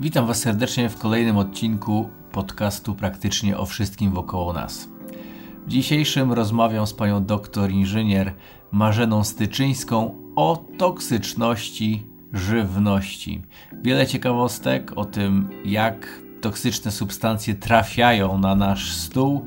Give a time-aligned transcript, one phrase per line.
[0.00, 4.88] Witam Was serdecznie w kolejnym odcinku podcastu praktycznie o wszystkim wokoło nas.
[5.66, 8.34] W dzisiejszym rozmawiam z panią doktor inżynier
[8.72, 13.42] Marzeną Styczyńską o toksyczności żywności.
[13.82, 19.46] Wiele ciekawostek o tym, jak toksyczne substancje trafiają na nasz stół,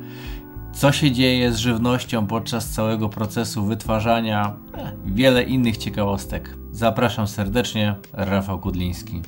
[0.74, 6.58] co się dzieje z żywnością podczas całego procesu wytwarzania, e, wiele innych ciekawostek.
[6.72, 9.22] Zapraszam serdecznie, Rafał Kudliński.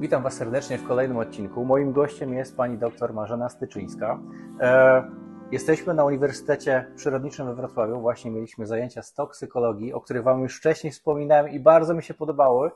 [0.00, 1.64] Witam Was serdecznie w kolejnym odcinku.
[1.64, 4.20] Moim gościem jest pani dr Marzena Styczyńska.
[4.60, 5.04] E,
[5.52, 8.00] jesteśmy na Uniwersytecie Przyrodniczym we Wrocławiu.
[8.00, 12.14] Właśnie mieliśmy zajęcia z toksykologii, o których Wam już wcześniej wspominałem i bardzo mi się
[12.14, 12.70] podobały.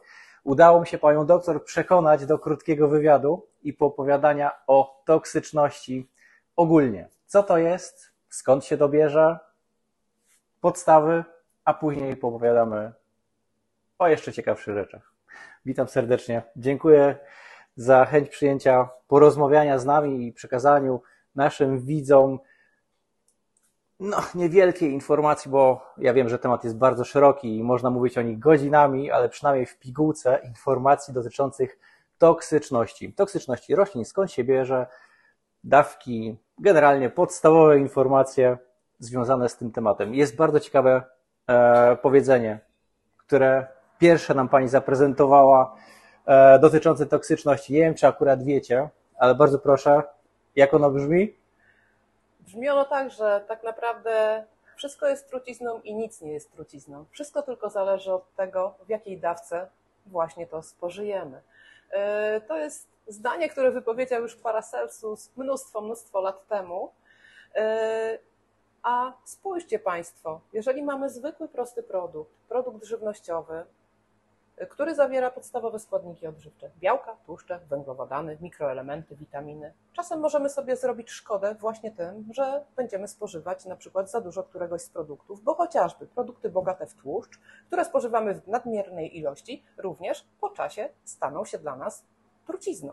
[0.45, 6.11] Udało mi się panią doktor przekonać do krótkiego wywiadu i poopowiadania o toksyczności
[6.57, 7.09] ogólnie.
[7.27, 9.39] Co to jest, skąd się dobierze,
[10.61, 11.25] podstawy,
[11.65, 12.93] a później poopowiadamy
[13.99, 15.18] o jeszcze ciekawszych rzeczach.
[15.67, 16.43] Witam serdecznie.
[16.57, 17.17] Dziękuję
[17.77, 21.03] za chęć przyjęcia porozmawiania z nami i przekazaniu
[21.35, 22.39] naszym widzom
[24.01, 28.23] no, niewielkiej informacji, bo ja wiem, że temat jest bardzo szeroki i można mówić o
[28.23, 31.79] nich godzinami, ale przynajmniej w pigułce informacji dotyczących
[32.19, 33.13] toksyczności.
[33.13, 34.87] Toksyczności roślin, skąd się bierze,
[35.65, 38.59] dawki, generalnie podstawowe informacje
[38.99, 40.15] związane z tym tematem.
[40.15, 41.03] Jest bardzo ciekawe
[41.47, 42.61] e, powiedzenie,
[43.17, 43.67] które
[43.99, 45.77] pierwsze nam Pani zaprezentowała
[46.27, 47.73] e, dotyczące toksyczności.
[47.73, 50.03] Nie wiem, czy akurat wiecie, ale bardzo proszę,
[50.57, 51.35] jak ono brzmi?
[52.41, 54.45] Brzmi ono tak, że tak naprawdę
[54.77, 57.05] wszystko jest trucizną i nic nie jest trucizną.
[57.11, 59.69] Wszystko tylko zależy od tego, w jakiej dawce
[60.07, 61.43] właśnie to spożyjemy.
[61.91, 66.93] E, to jest zdanie, które wypowiedział już Paracelsus mnóstwo, mnóstwo lat temu.
[67.55, 68.19] E,
[68.83, 73.65] a spójrzcie Państwo, jeżeli mamy zwykły, prosty produkt, produkt żywnościowy,
[74.67, 79.73] który zawiera podstawowe składniki odżywcze: białka, tłuszcze, węglowodany, mikroelementy, witaminy.
[79.93, 84.83] Czasem możemy sobie zrobić szkodę właśnie tym, że będziemy spożywać na przykład za dużo któregoś
[84.83, 90.51] z produktów, bo chociażby produkty bogate w tłuszcz, które spożywamy w nadmiernej ilości, również po
[90.51, 92.05] czasie staną się dla nas
[92.47, 92.93] trucizną.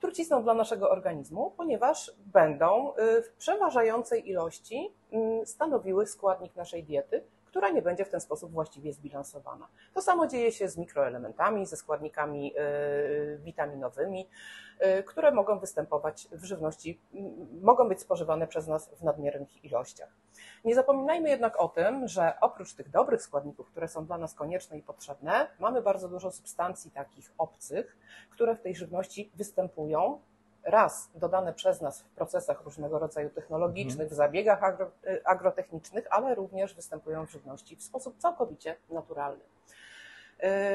[0.00, 7.24] Trucizną dla naszego organizmu, ponieważ będą y, w przeważającej ilości mm, stanowiły składnik naszej diety,
[7.50, 9.68] która nie będzie w ten sposób właściwie zbilansowana.
[9.94, 14.28] To samo dzieje się z mikroelementami, ze składnikami y, witaminowymi,
[14.98, 17.00] y, które mogą występować w żywności,
[17.62, 20.08] mogą być spożywane przez nas w nadmiernych ilościach.
[20.64, 24.78] Nie zapominajmy jednak o tym, że oprócz tych dobrych składników, które są dla nas konieczne
[24.78, 27.96] i potrzebne, mamy bardzo dużo substancji takich obcych,
[28.30, 30.20] które w tej żywności występują
[30.64, 36.34] raz dodane przez nas w procesach różnego rodzaju technologicznych, w zabiegach agro, y, agrotechnicznych, ale
[36.34, 39.44] również występują w żywności w sposób całkowicie naturalny.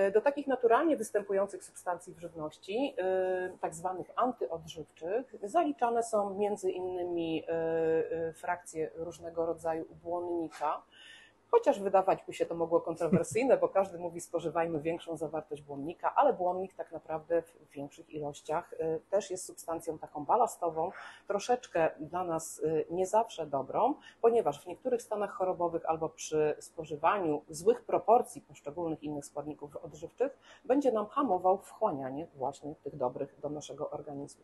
[0.07, 2.95] Y, do takich naturalnie występujących substancji w żywności,
[3.53, 7.43] y, tak zwanych antyodżywczych, zaliczane są między innymi
[8.33, 10.81] frakcje różnego rodzaju błonnika,
[11.51, 16.33] Chociaż wydawać by się to mogło kontrowersyjne, bo każdy mówi spożywajmy większą zawartość błonnika, ale
[16.33, 20.91] błonnik tak naprawdę w większych ilościach y, też jest substancją taką balastową,
[21.27, 27.41] troszeczkę dla nas y, nie zawsze dobrą, ponieważ w niektórych stanach chorobowych albo przy spożywaniu
[27.49, 33.89] złych proporcji poszczególnych innych składników odżywczych będzie nam hamował wchłanianie właśnie tych dobrych do naszego
[33.89, 34.43] organizmu.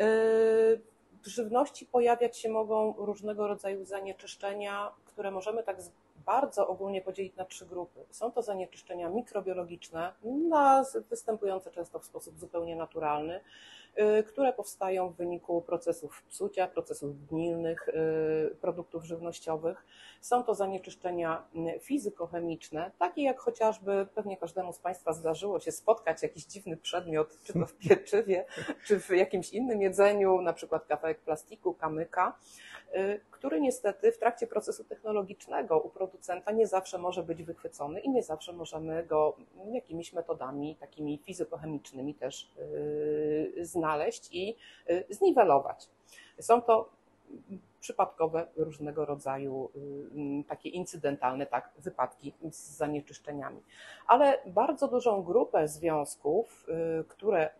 [0.00, 0.80] Y,
[1.22, 5.76] w żywności pojawiać się mogą różnego rodzaju zanieczyszczenia, które możemy tak
[6.26, 8.04] bardzo ogólnie podzielić na trzy grupy.
[8.10, 10.12] Są to zanieczyszczenia mikrobiologiczne,
[11.10, 13.40] występujące często w sposób zupełnie naturalny,
[14.26, 19.86] które powstają w wyniku procesów psucia, procesów gnilnych y, produktów żywnościowych.
[20.20, 21.44] Są to zanieczyszczenia
[21.76, 27.38] y, fizykochemiczne, takie jak chociażby pewnie każdemu z Państwa zdarzyło się spotkać jakiś dziwny przedmiot,
[27.44, 28.44] czy to w pieczywie,
[28.86, 32.38] czy w jakimś innym jedzeniu, na przykład kawałek plastiku, kamyka
[32.96, 38.10] Y, który niestety w trakcie procesu technologicznego u producenta nie zawsze może być wychwycony i
[38.10, 39.36] nie zawsze możemy go
[39.72, 44.56] jakimiś metodami takimi fizykochemicznymi też y, znaleźć i
[44.90, 45.88] y, zniwelować.
[46.40, 46.90] Są to
[47.80, 49.70] przypadkowe różnego rodzaju
[50.48, 53.62] takie incydentalne tak, wypadki z zanieczyszczeniami.
[54.06, 56.66] Ale bardzo dużą grupę związków,
[57.08, 57.50] które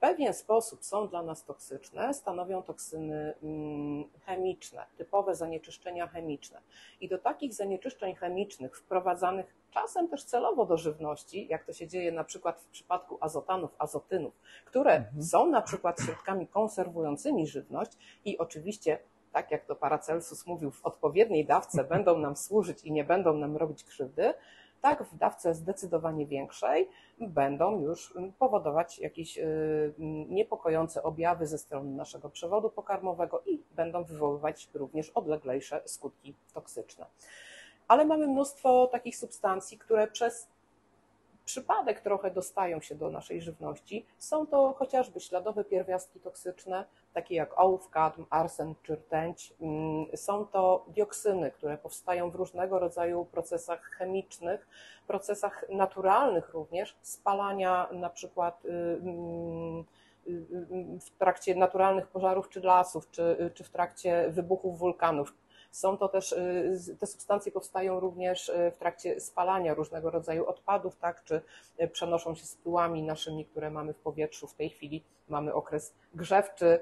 [0.00, 6.60] pewien sposób są dla nas toksyczne, stanowią toksyny mm, chemiczne, typowe zanieczyszczenia chemiczne.
[7.00, 12.12] I do takich zanieczyszczeń chemicznych wprowadzanych czasem też celowo do żywności, jak to się dzieje
[12.12, 14.34] na przykład w przypadku azotanów, azotynów,
[14.64, 15.22] które mhm.
[15.22, 17.92] są na przykład środkami konserwującymi żywność
[18.24, 18.98] i oczywiście
[19.32, 23.56] tak jak to Paracelsus mówił, w odpowiedniej dawce będą nam służyć i nie będą nam
[23.56, 24.34] robić krzywdy,
[24.80, 26.88] tak w dawce zdecydowanie większej
[27.20, 29.94] będą już powodować jakieś y,
[30.28, 37.06] niepokojące objawy ze strony naszego przewodu pokarmowego i będą wywoływać również odleglejsze skutki toksyczne.
[37.90, 40.48] Ale mamy mnóstwo takich substancji, które przez
[41.44, 44.06] przypadek trochę dostają się do naszej żywności.
[44.18, 49.54] Są to chociażby śladowe pierwiastki toksyczne, takie jak ołów, kadm, arsen czy rtęć.
[49.60, 54.68] Mm, są to dioksyny, które powstają w różnego rodzaju procesach chemicznych,
[55.06, 63.10] procesach naturalnych również, spalania na przykład y, y, y, w trakcie naturalnych pożarów czy lasów,
[63.10, 65.34] czy, czy w trakcie wybuchów wulkanów,
[65.70, 70.96] są to też, y, te substancje powstają również y, w trakcie spalania różnego rodzaju odpadów,
[70.96, 71.42] tak, czy
[71.82, 74.46] y, przenoszą się z pyłami naszymi, które mamy w powietrzu.
[74.46, 76.80] W tej chwili mamy okres grzewczy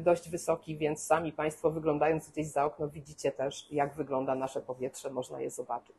[0.00, 5.10] dość wysoki, więc sami Państwo wyglądając gdzieś za okno widzicie też, jak wygląda nasze powietrze,
[5.10, 5.96] można je zobaczyć.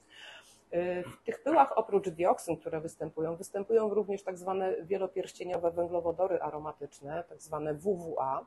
[1.06, 7.42] W tych pyłach oprócz dioksyn, które występują, występują również tak zwane wielopierścieniowe węglowodory aromatyczne, tak
[7.42, 8.46] zwane WWA,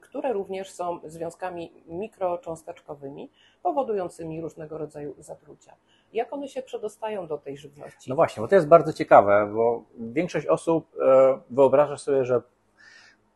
[0.00, 3.30] które również są związkami mikrocząsteczkowymi,
[3.62, 5.74] powodującymi różnego rodzaju zatrucia.
[6.12, 8.10] Jak one się przedostają do tej żywności?
[8.10, 12.42] No właśnie, bo to jest bardzo ciekawe, bo większość osób e, wyobraża sobie, że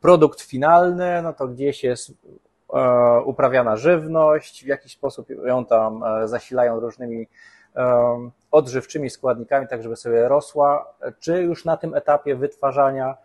[0.01, 2.11] produkt finalny, no to gdzieś jest
[2.75, 7.27] e, uprawiana żywność, w jakiś sposób ją tam e, zasilają różnymi
[8.51, 13.17] odżywczymi składnikami, tak żeby sobie rosła, czy już na tym etapie wytwarzania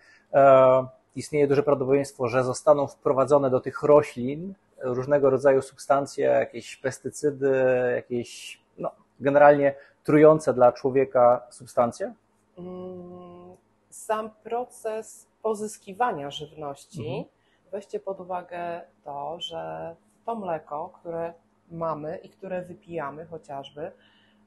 [1.19, 7.53] istnieje duże prawdopodobieństwo, że zostaną wprowadzone do tych roślin różnego rodzaju substancje, jakieś pestycydy,
[7.95, 12.13] jakieś no, generalnie trujące dla człowieka substancje?
[12.57, 13.55] Mm,
[13.89, 17.25] sam proces pozyskiwania żywności, mhm.
[17.71, 19.95] weźcie pod uwagę to, że
[20.25, 21.33] to mleko, które
[21.71, 23.91] mamy i które wypijamy chociażby,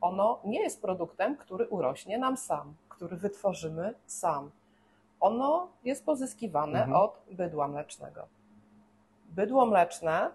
[0.00, 4.50] ono nie jest produktem, który urośnie nam sam, który wytworzymy sam
[5.22, 6.96] ono jest pozyskiwane mhm.
[6.96, 8.26] od bydła mlecznego.
[9.28, 10.30] Bydło mleczne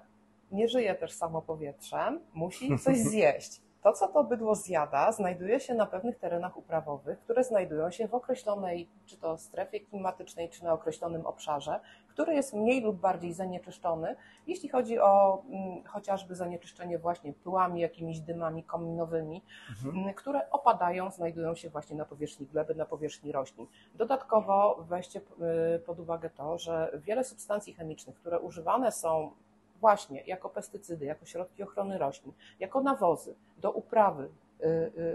[0.52, 3.62] nie żyje też samo powietrzem, musi coś zjeść.
[3.84, 8.16] To, co to bydło zjada, znajduje się na pewnych terenach uprawowych, które znajdują się w
[8.16, 11.80] określonej, czy to strefie klimatycznej, czy na określonym obszarze,
[12.18, 14.16] który jest mniej lub bardziej zanieczyszczony,
[14.48, 19.98] jeśli chodzi o mm, chociażby zanieczyszczenie właśnie pyłami, jakimiś dymami kominowymi, mhm.
[19.98, 23.68] Mm, które opadają, znajdują się właśnie na powierzchni gleby, na powierzchni roślin.
[23.96, 25.22] Dodatkowo weźcie
[25.76, 29.32] y, pod uwagę to, że wiele substancji chemicznych, które używane są
[29.80, 34.30] właśnie jako pestycydy, jako środki ochrony roślin, jako nawozy do uprawy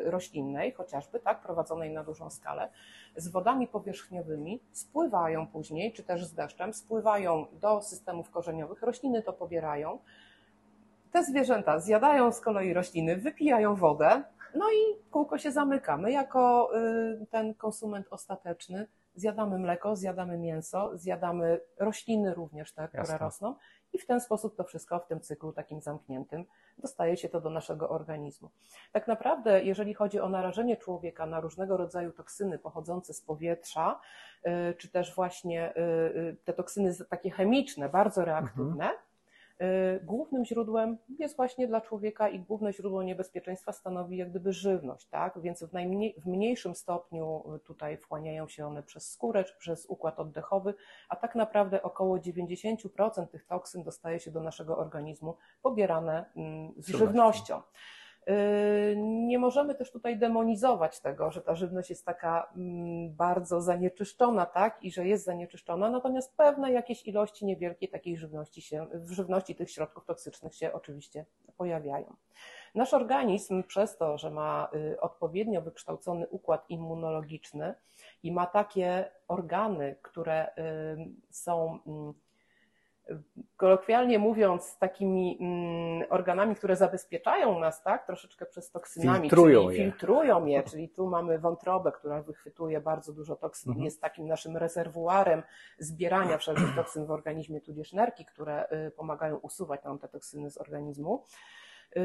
[0.04, 2.68] roślinnej, chociażby tak, prowadzonej na dużą skalę,
[3.16, 9.32] z wodami powierzchniowymi spływają później, czy też z deszczem, spływają do systemów korzeniowych, rośliny to
[9.32, 9.98] pobierają.
[11.12, 14.22] Te zwierzęta zjadają z kolei rośliny, wypijają wodę,
[14.54, 15.96] no i kółko się zamyka.
[15.96, 16.70] My jako
[17.22, 23.18] y, ten konsument ostateczny zjadamy mleko, zjadamy mięso, zjadamy rośliny również te, które Jasne.
[23.18, 23.54] rosną
[23.92, 26.44] i w ten sposób to wszystko w tym cyklu takim zamkniętym
[26.78, 28.50] dostaje się to do naszego organizmu.
[28.92, 34.00] Tak naprawdę, jeżeli chodzi o narażenie człowieka na różnego rodzaju toksyny pochodzące z powietrza,
[34.46, 39.11] y, czy też właśnie y, y, te toksyny takie chemiczne, bardzo reaktywne, mhm
[40.02, 45.40] głównym źródłem jest właśnie dla człowieka i główne źródło niebezpieczeństwa stanowi jak gdyby żywność, tak?
[45.40, 50.20] Więc w, najmniej, w mniejszym stopniu tutaj wchłaniają się one przez skórę czy przez układ
[50.20, 50.74] oddechowy,
[51.08, 56.88] a tak naprawdę około 90% tych toksyn dostaje się do naszego organizmu pobierane mm, z
[56.88, 57.62] żywnością.
[58.26, 64.46] Yy, nie możemy też tutaj demonizować tego, że ta żywność jest taka mm, bardzo zanieczyszczona,
[64.46, 69.54] tak, i że jest zanieczyszczona, natomiast pewne jakieś ilości niewielkie takiej żywności się, w żywności
[69.54, 71.26] tych środków toksycznych się oczywiście
[71.56, 72.16] pojawiają.
[72.74, 77.74] Nasz organizm przez to, że ma y, odpowiednio wykształcony układ immunologiczny
[78.22, 80.52] i ma takie organy, które y,
[81.30, 82.14] są mm,
[83.56, 89.84] kolokwialnie mówiąc, takimi mm, organami, które zabezpieczają nas, tak, troszeczkę przez toksynami, filtrują czyli je.
[89.84, 93.84] filtrują je, czyli tu mamy wątrobę, która wychwytuje bardzo dużo toksyn, mhm.
[93.84, 95.42] jest takim naszym rezerwuarem
[95.78, 100.58] zbierania wszelkich toksyn w organizmie, tudzież nerki, które y, pomagają usuwać nam te toksyny z
[100.58, 101.24] organizmu.
[101.96, 102.00] Y,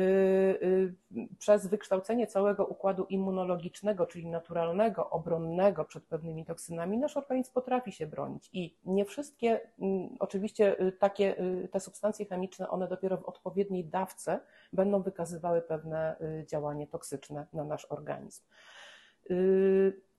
[0.64, 0.96] y,
[1.40, 8.08] przez wykształcenie całego układu immunologicznego, czyli naturalnego, obronnego przed pewnymi toksynami, nasz organizm potrafi się
[8.08, 8.50] bronić.
[8.54, 11.36] I nie wszystkie, mm, oczywiście y, takie
[11.72, 14.40] te substancje chemiczne, one dopiero w odpowiedniej dawce
[14.74, 16.16] będą wykazywały pewne
[16.46, 18.44] działanie toksyczne na nasz organizm.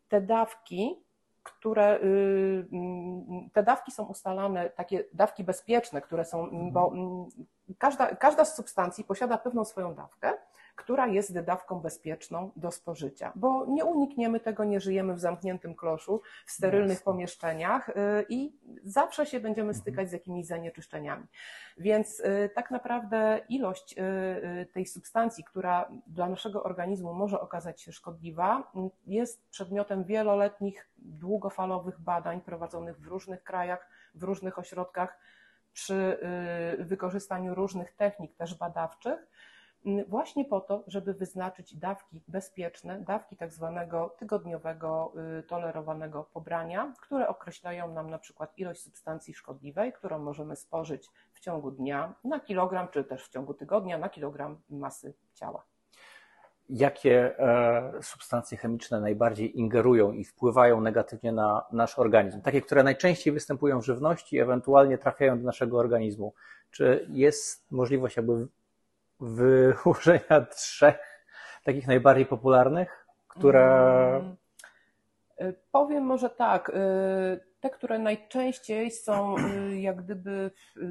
[0.09, 1.08] Te dawki
[1.51, 6.93] które mm, te dawki są ustalane, takie dawki bezpieczne, które są, bo
[7.79, 10.33] każda, każda z substancji posiada pewną swoją dawkę,
[10.79, 16.23] która jest dawką bezpieczną do spożycia, bo nie unikniemy tego, nie żyjemy w zamkniętym kloszu,
[16.47, 17.93] w sterylnych pomieszczeniach y,
[18.29, 18.53] i
[18.85, 19.83] zawsze się będziemy mhm.
[19.83, 21.27] stykać z jakimiś zanieczyszczeniami.
[21.79, 27.93] Więc y, tak naprawdę ilość y, tej substancji, która dla naszego organizmu może okazać się
[27.93, 28.73] szkodliwa,
[29.07, 35.19] jest przedmiotem wieloletnich, długofalowych badań prowadzonych w różnych krajach, w różnych ośrodkach
[35.73, 36.19] przy
[36.79, 39.27] wykorzystaniu różnych technik też badawczych
[40.09, 47.29] właśnie po to, żeby wyznaczyć dawki bezpieczne, dawki tak zwanego tygodniowego y, tolerowanego pobrania, które
[47.29, 52.89] określają nam na przykład ilość substancji szkodliwej, którą możemy spożyć w ciągu dnia na kilogram,
[52.89, 55.65] czy też w ciągu tygodnia na kilogram masy ciała.
[56.69, 62.43] Jakie e, substancje chemiczne najbardziej ingerują i wpływają negatywnie na nasz organizm?
[62.43, 66.35] Takie, które najczęściej występują w żywności, ewentualnie trafiają do naszego organizmu.
[66.71, 68.49] Czy jest możliwość, aby
[69.21, 70.99] wyłożenia trzech
[71.65, 73.67] takich najbardziej popularnych, które.
[74.17, 74.37] Mm.
[75.41, 76.69] Y, powiem może tak.
[76.69, 76.73] Y,
[77.61, 80.51] te, które najczęściej są y, jak gdyby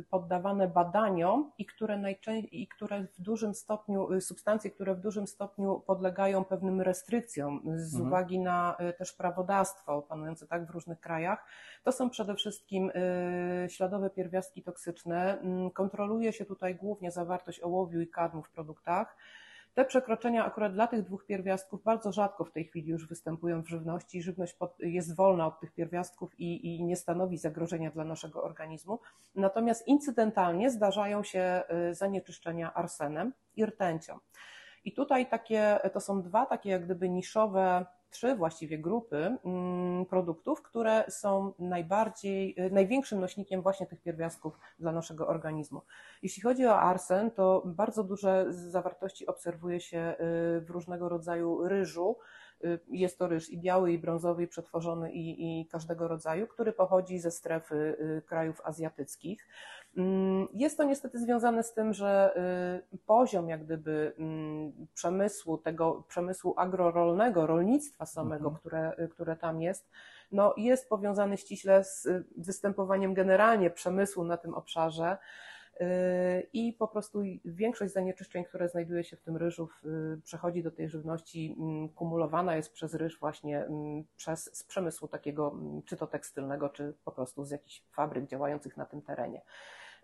[0.09, 5.27] poddawane badaniom i które, najczęściej, i które w dużym stopniu, y, substancje, które w dużym
[5.27, 8.07] stopniu podlegają pewnym restrykcjom z mhm.
[8.07, 11.45] uwagi na y, też prawodawstwo panujące tak w różnych krajach,
[11.83, 12.91] to są przede wszystkim
[13.67, 15.39] śladowe pierwiastki toksyczne.
[15.39, 19.17] Mm, kontroluje się tutaj głównie zawartość ołowiu i kadmu w produktach.
[19.77, 23.69] Te przekroczenia akurat dla tych dwóch pierwiastków bardzo rzadko w tej chwili już występują w
[23.69, 24.21] żywności.
[24.21, 28.99] Żywność jest wolna od tych pierwiastków i, i nie stanowi zagrożenia dla naszego organizmu.
[29.35, 34.19] Natomiast incydentalnie zdarzają się y, zanieczyszczenia arsenem i rtęcią.
[34.85, 40.61] I tutaj takie, to są dwa takie jak gdyby niszowe trzy właściwie grupy mm, produktów,
[40.61, 45.81] które są najbardziej, y, największym nośnikiem właśnie tych pierwiastków dla naszego organizmu.
[46.23, 52.17] Jeśli chodzi o arsen, to bardzo duże zawartości obserwuje się y, w różnego rodzaju ryżu,
[52.89, 57.19] jest to ryż i biały, i brązowy, i przetworzony, i, i każdego rodzaju, który pochodzi
[57.19, 59.47] ze strefy y, krajów azjatyckich.
[59.97, 62.33] Mm, jest to niestety związane z tym, że
[62.93, 68.59] y, poziom jak gdyby mm, przemysłu, tego przemysłu agrorolnego, rolnictwa samego, mhm.
[68.59, 69.89] które, które tam jest,
[70.31, 75.17] no jest powiązany ściśle z występowaniem generalnie przemysłu na tym obszarze
[76.53, 79.69] i po prostu większość zanieczyszczeń, które znajduje się w tym ryżu,
[80.23, 85.51] przechodzi do tej żywności, mm, kumulowana jest przez ryż właśnie mm, przez, z przemysłu takiego,
[85.51, 89.41] mm, czy to tekstylnego, czy po prostu z jakichś fabryk działających na tym terenie.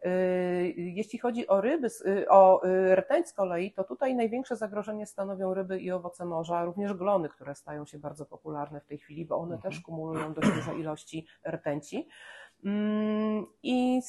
[0.06, 5.06] Y, jeśli chodzi o ryby, y, o y, rtęć z kolei, to tutaj największe zagrożenie
[5.06, 9.26] stanowią ryby i owoce morza, również glony, które stają się bardzo popularne w tej chwili,
[9.26, 9.72] bo one mhm.
[9.74, 12.08] też kumulują dość duże ilości rtęci.
[12.66, 14.02] Mm, I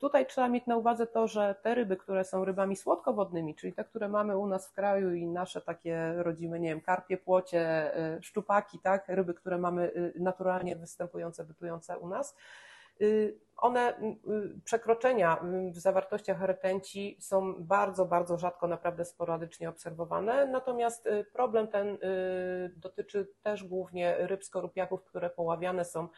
[0.00, 3.84] tutaj trzeba mieć na uwadze to, że te ryby, które są rybami słodkowodnymi, czyli te,
[3.84, 8.22] które mamy u nas w kraju i nasze takie rodzime, nie wiem, karpie, płocie, y,
[8.22, 12.36] szczupaki, tak, ryby, które mamy y, naturalnie występujące, bytujące u nas,
[13.00, 13.94] y, one,
[14.64, 20.46] przekroczenia w zawartościach rtęci są bardzo, bardzo rzadko, naprawdę sporadycznie obserwowane.
[20.46, 21.98] Natomiast problem ten
[22.76, 26.08] dotyczy też głównie ryb skorupiaków, które poławiane są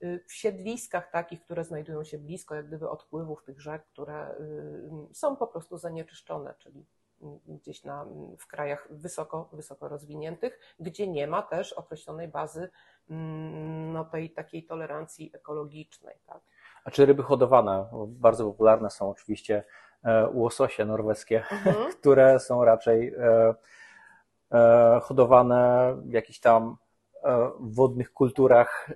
[0.00, 4.34] w siedliskach takich, które znajdują się blisko jak gdyby odpływów tych rzek, które
[5.10, 6.86] y, są po prostu zanieczyszczone, czyli
[7.48, 8.06] gdzieś na,
[8.38, 12.70] w krajach wysoko, wysoko rozwiniętych, gdzie nie ma też określonej bazy
[13.10, 16.16] mm, no, tej takiej tolerancji ekologicznej.
[16.26, 16.40] Tak.
[16.84, 17.86] A czy ryby hodowane?
[18.06, 19.64] Bardzo popularne są oczywiście
[20.04, 21.92] e, łososie norweskie, mhm.
[22.00, 23.54] które są raczej e,
[24.52, 26.76] e, hodowane w jakichś tam
[27.60, 28.90] wodnych kulturach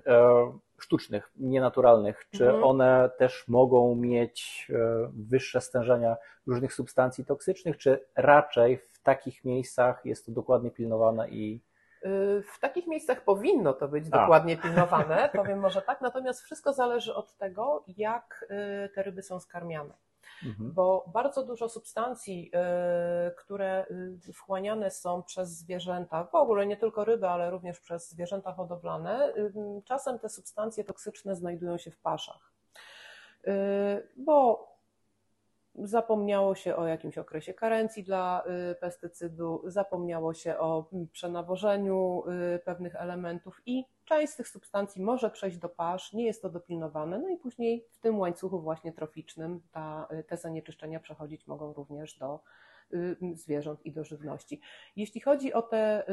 [0.83, 2.63] sztucznych, nienaturalnych, czy mhm.
[2.63, 10.05] one też mogą mieć e, wyższe stężenia różnych substancji toksycznych, czy raczej w takich miejscach
[10.05, 11.61] jest to dokładnie pilnowane i
[12.05, 14.21] y, w takich miejscach powinno to być A.
[14.21, 18.45] dokładnie pilnowane, powiem może tak, natomiast wszystko zależy od tego, jak
[18.85, 19.93] y, te ryby są skarmiane.
[20.45, 20.73] Mhm.
[20.73, 22.51] bo bardzo dużo substancji,
[23.27, 23.85] y, które
[24.27, 29.33] y, wchłaniane są przez zwierzęta, w ogóle nie tylko ryby, ale również przez zwierzęta hodowlane,
[29.35, 29.53] y,
[29.85, 32.53] czasem te substancje toksyczne znajdują się w paszach.
[34.17, 34.72] Bo
[35.75, 42.23] zapomniało się o jakimś okresie karencji dla y, pestycydu, zapomniało się o mm, przenawożeniu
[42.55, 46.49] y, pewnych elementów i część z tych substancji może przejść do pasz, nie jest to
[46.49, 51.73] dopilnowane, no i później w tym łańcuchu właśnie troficznym ta, y, te zanieczyszczenia przechodzić mogą
[51.73, 52.39] również do
[53.33, 54.61] zwierząt i do żywności.
[54.95, 56.03] Jeśli chodzi o te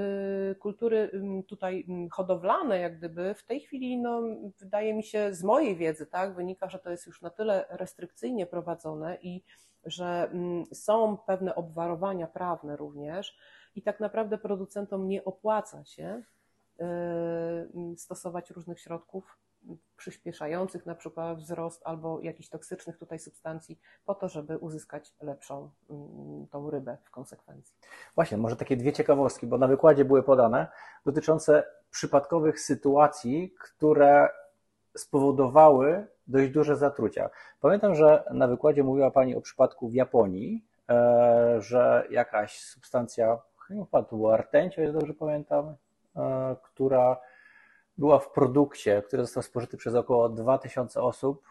[0.59, 1.11] kultury
[1.49, 4.23] tutaj hodowlane, jak gdyby w tej chwili, no,
[4.59, 8.47] wydaje mi się, z mojej wiedzy, tak, wynika, że to jest już na tyle restrykcyjnie
[8.47, 9.43] prowadzone i
[9.85, 10.31] że
[10.73, 13.39] są pewne obwarowania prawne również
[13.75, 16.23] i tak naprawdę producentom nie opłaca się
[17.97, 19.39] stosować różnych środków
[19.97, 26.47] przyspieszających na przykład wzrost albo jakichś toksycznych tutaj substancji po to, żeby uzyskać lepszą mm,
[26.47, 27.76] tą rybę w konsekwencji.
[28.14, 30.67] Właśnie, może takie dwie ciekawostki, bo na wykładzie były podane
[31.07, 34.29] dotyczące przypadkowych sytuacji, które
[34.97, 37.31] spowodowały dość duże zatrucia.
[37.61, 43.38] Pamiętam, że na wykładzie mówiła Pani o przypadku w Japonii, e, że jakaś substancja,
[43.69, 45.75] chyba to była rtęć, o ile dobrze pamiętam,
[46.17, 47.17] e, która
[48.00, 51.42] była w produkcie, który został spożyty przez około 2000 osób,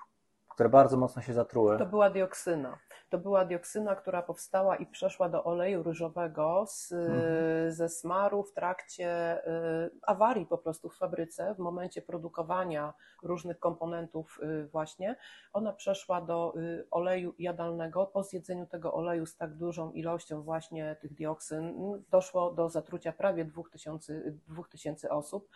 [0.49, 1.77] które bardzo mocno się zatruły.
[1.77, 2.77] To była dioksyna.
[3.09, 7.71] To była dioksyna, która powstała i przeszła do oleju ryżowego z, mhm.
[7.71, 14.39] ze smaru w trakcie y, awarii po prostu w fabryce, w momencie produkowania różnych komponentów
[14.43, 15.15] y, właśnie.
[15.53, 18.05] Ona przeszła do y, oleju jadalnego.
[18.05, 21.73] Po zjedzeniu tego oleju z tak dużą ilością właśnie tych dioksyn
[22.09, 25.49] doszło do zatrucia prawie 2000, 2000 osób.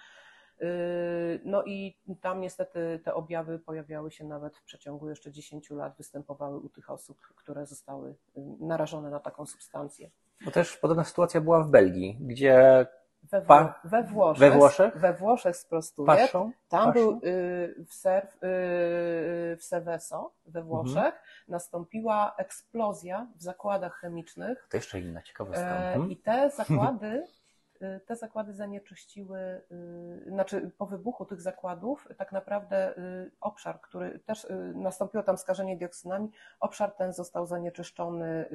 [0.59, 0.67] Yy,
[1.45, 6.59] no i tam niestety te objawy pojawiały się nawet w przeciągu jeszcze 10 lat, występowały
[6.59, 10.09] u tych osób, które zostały yy, narażone na taką substancję.
[10.45, 12.85] Bo też podobna sytuacja była w Belgii, gdzie
[13.31, 13.79] we, pa...
[13.83, 16.05] we, Włoszech, we Włoszech, we Włoszech sprostuję.
[16.05, 16.51] Paszą?
[16.69, 16.93] Tam Paszą?
[16.93, 20.65] był y, w, y, w Seveso we mhm.
[20.65, 21.13] Włoszech mhm.
[21.47, 24.67] nastąpiła eksplozja w zakładach chemicznych.
[24.69, 25.65] To jeszcze inna ciekawostka.
[25.65, 26.11] E, mhm.
[26.11, 27.27] I te zakłady
[28.05, 34.47] te zakłady zanieczyściły, y, znaczy po wybuchu tych zakładów, tak naprawdę y, obszar, który też
[34.75, 38.45] nastąpiło tam skażenie dioksynami, obszar ten został zanieczyszczony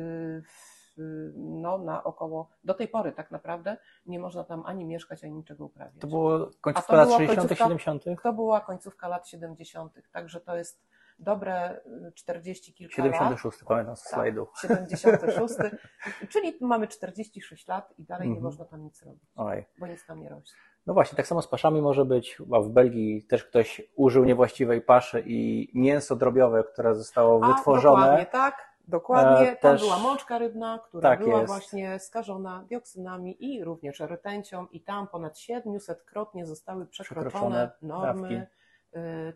[1.36, 5.64] no, na około, do tej pory tak naprawdę nie można tam ani mieszkać, ani niczego
[5.64, 6.00] uprawiać.
[6.00, 8.04] To było końcówka lat 60., 70.
[8.22, 10.87] To była końcówka lat 70., także to jest
[11.18, 11.80] dobre
[12.14, 13.28] 40 y, kilka 76, lat.
[13.40, 14.46] 76, pamiętam z tak, slajdu.
[14.62, 15.54] 76,
[16.32, 18.44] czyli mamy 46 lat i dalej nie mhm.
[18.44, 19.64] można tam nic robić, Oj.
[19.78, 20.58] bo nic tam nie rośnie.
[20.86, 24.80] No właśnie, tak samo z paszami może być, a w Belgii też ktoś użył niewłaściwej
[24.80, 28.02] paszy i mięso drobiowe, które zostało a, wytworzone.
[28.02, 29.52] Dokładnie tak, dokładnie.
[29.52, 29.80] E, Tam też...
[29.80, 31.52] była mączka rybna, która tak była jest.
[31.52, 38.28] właśnie skażona dioksynami i również rtęcią i tam ponad 700-krotnie zostały przekroczone, przekroczone normy.
[38.28, 38.58] Dawki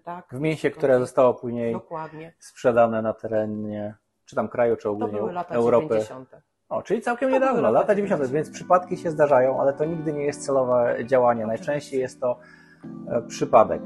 [0.04, 0.26] tak.
[0.32, 2.32] W mięsie, które zostało później Dokładnie.
[2.38, 5.88] sprzedane na terenie, czy tam kraju, czy ogólnie to były lata Europy.
[5.88, 6.36] 90.
[6.68, 10.12] O, czyli całkiem to niedawno, lata, lata 90., więc przypadki się zdarzają, ale to nigdy
[10.12, 11.46] nie jest celowe działanie.
[11.46, 12.38] Najczęściej jest to
[13.08, 13.82] e, przypadek.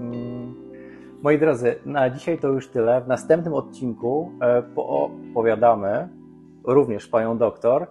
[0.00, 0.54] Mm.
[1.22, 3.00] Moi drodzy, na dzisiaj to już tyle.
[3.00, 6.08] W następnym odcinku e, opowiadamy
[6.64, 7.88] również panią doktor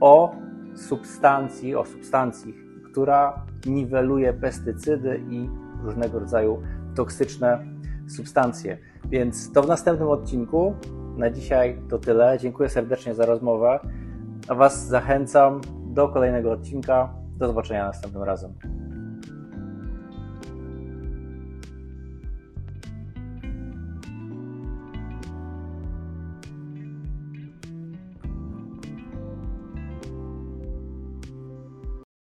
[0.00, 0.34] o
[0.76, 2.54] substancji, o substancji,
[2.90, 5.48] która niweluje pestycydy i
[5.84, 6.62] różnego rodzaju
[6.94, 7.64] toksyczne
[8.08, 8.78] substancje.
[9.04, 10.74] Więc to w następnym odcinku.
[11.16, 12.38] Na dzisiaj to tyle.
[12.38, 13.78] Dziękuję serdecznie za rozmowę.
[14.48, 17.14] A Was zachęcam do kolejnego odcinka.
[17.36, 18.54] Do zobaczenia następnym razem.